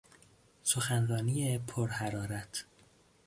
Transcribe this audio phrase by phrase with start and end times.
[0.63, 2.65] سخنرانی پر حرارت